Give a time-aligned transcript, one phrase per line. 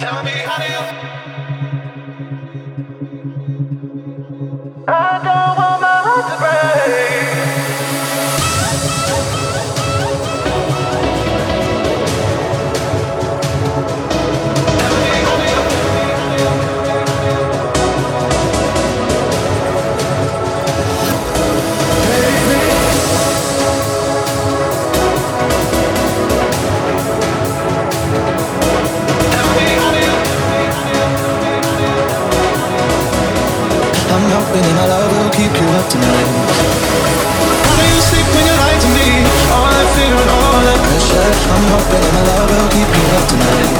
[0.00, 1.01] Tell me how do you
[34.52, 36.28] spinning, my love will keep you up tonight.
[37.76, 39.08] Do you sleep when you lie to me?
[39.48, 41.30] All that fear and all that pressure.
[41.52, 43.71] I'm hoping my love will keep you up tonight.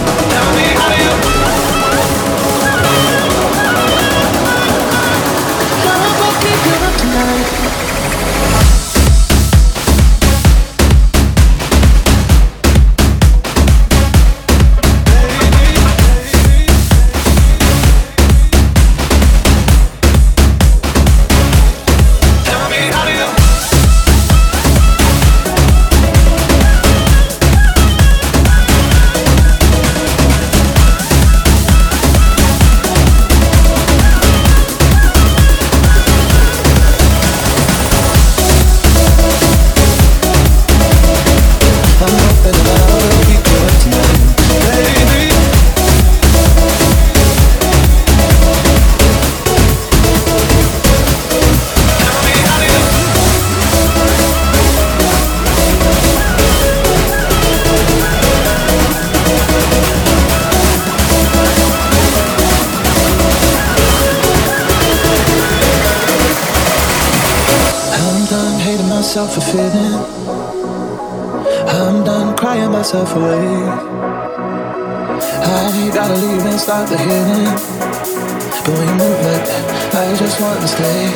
[78.96, 79.48] movement.
[79.94, 81.08] I just wanna stay.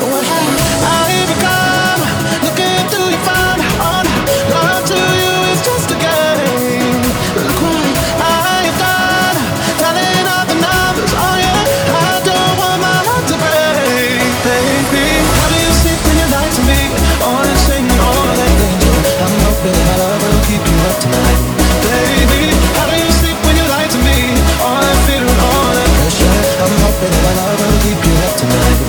[0.00, 0.61] What happened?
[28.42, 28.81] tonight.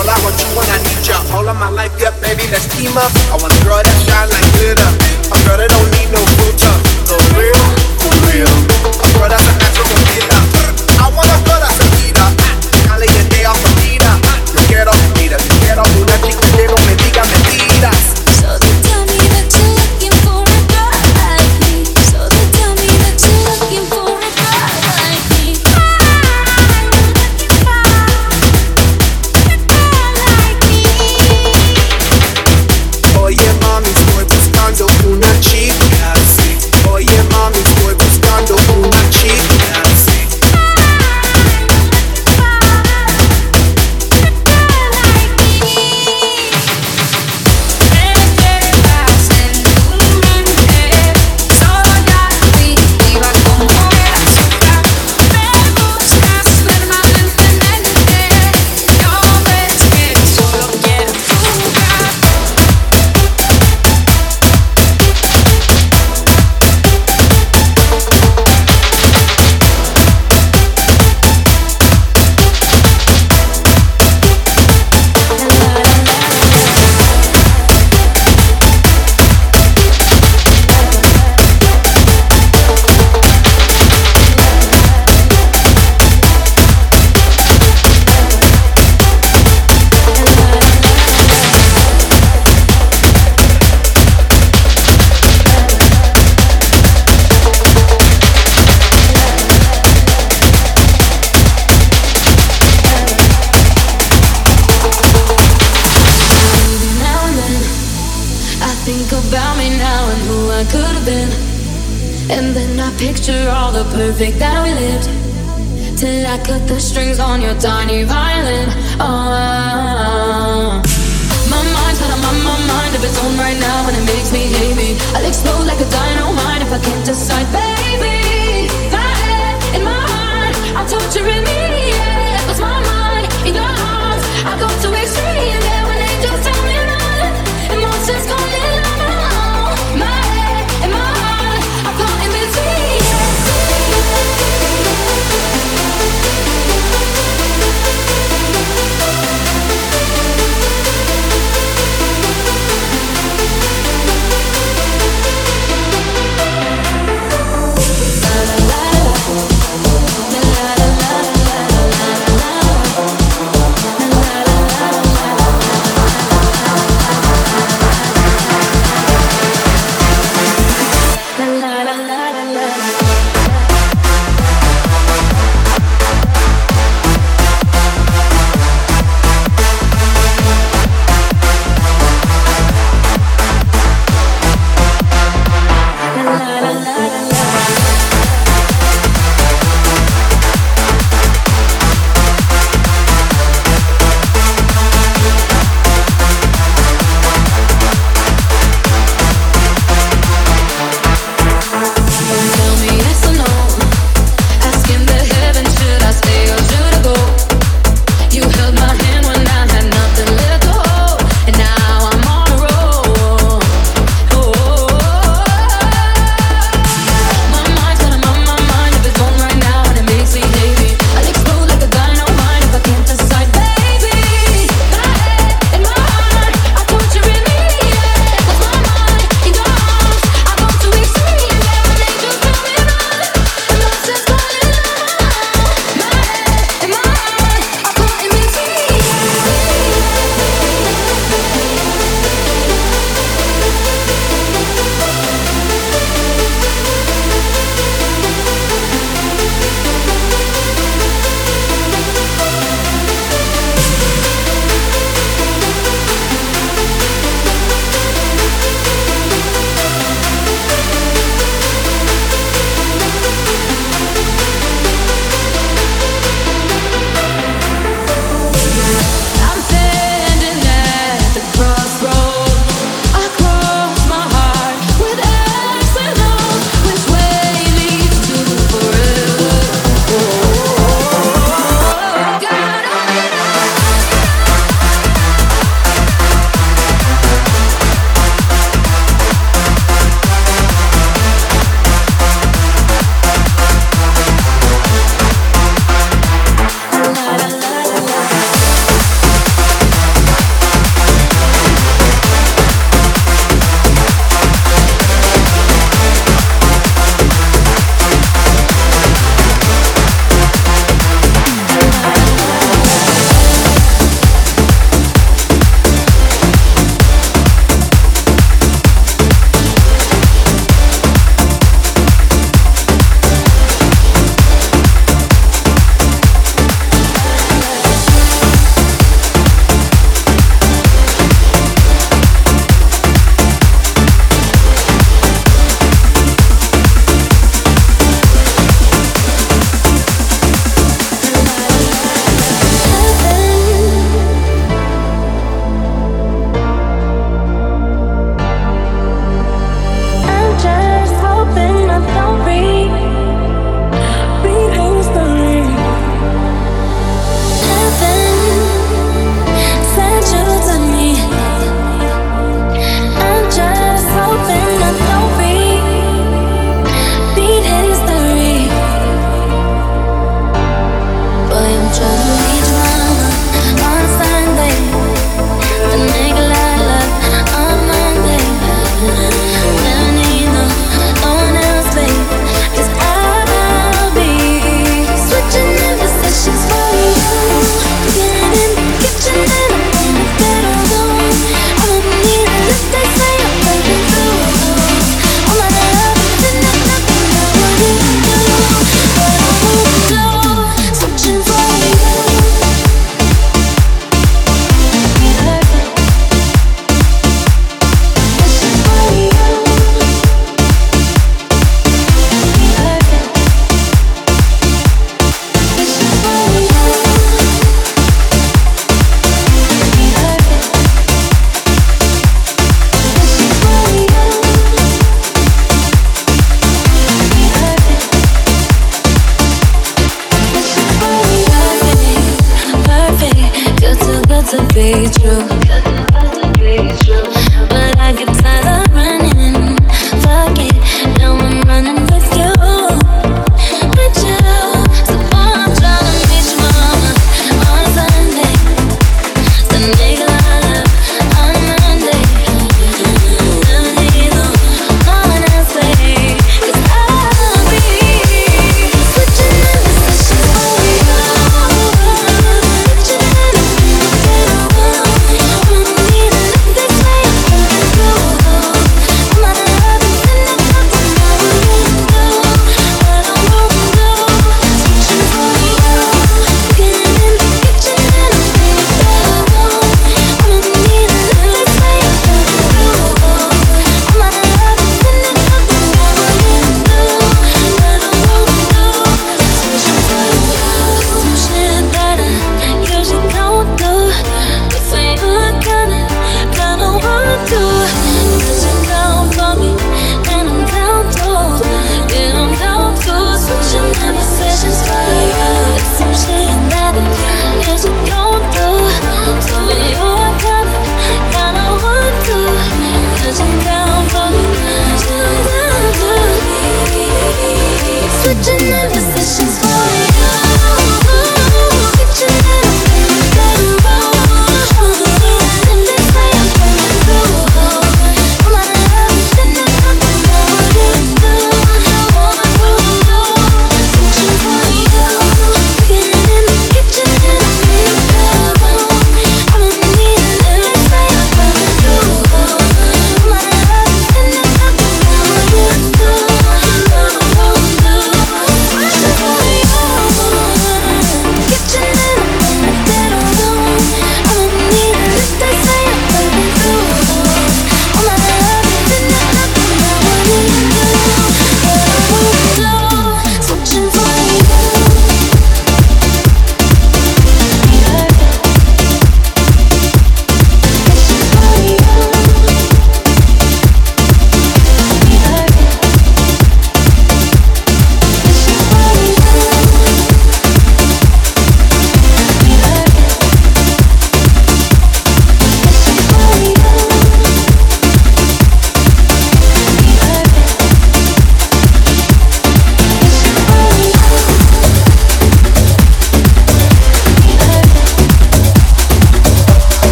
[0.00, 1.20] Girl, I want you when I need ya.
[1.36, 3.12] All of my life, yeah, baby, let's team up.
[3.28, 4.88] I want a girl that shine like glitter.
[5.28, 6.72] A girl that don't need no filter.
[7.04, 7.60] The real,
[8.00, 8.48] for real.
[8.48, 10.40] A girl that's a natural leader.
[10.96, 12.28] I want a girl that's a leader.
[12.88, 14.16] Caliente a medida.
[14.56, 17.69] Yo quiero, mira, yo quiero una chica que no me diga mentiras.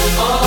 [0.09, 0.46] oh.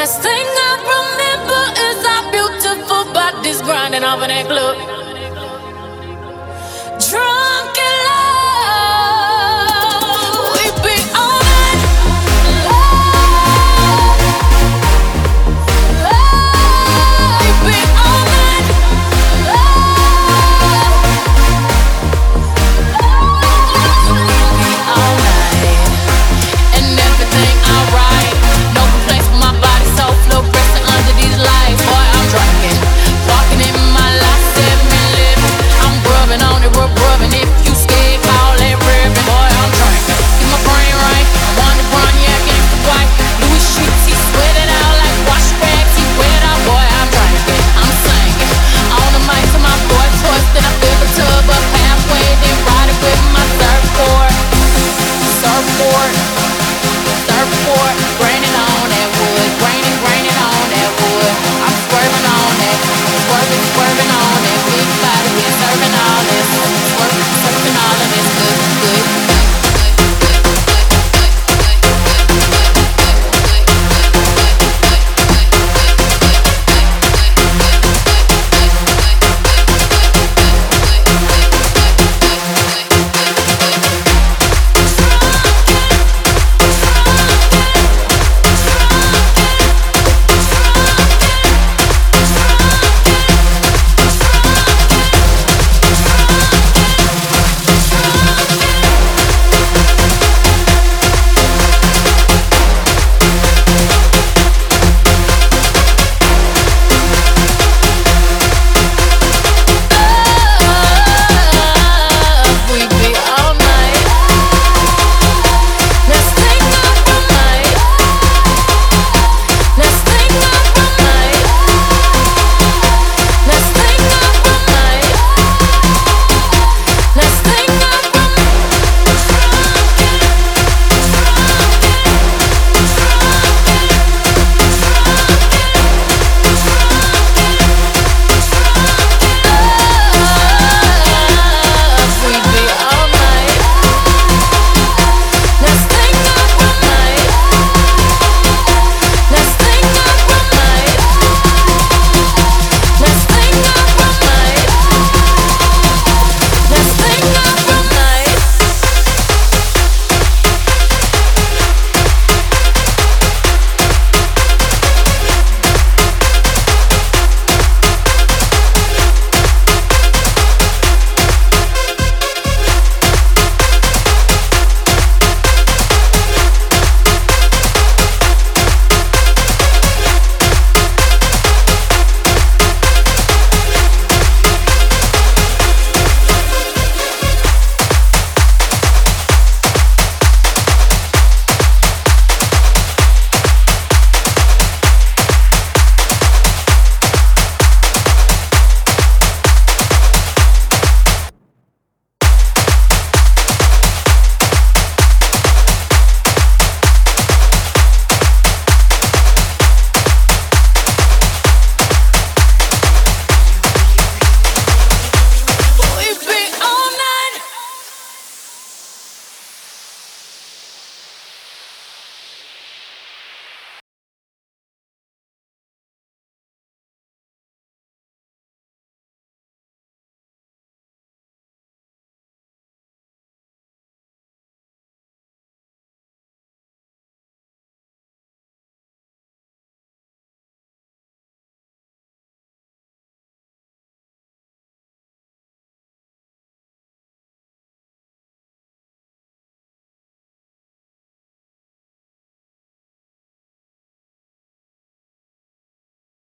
[0.00, 4.99] Last thing I remember is our beautiful bodies grinding off in that club.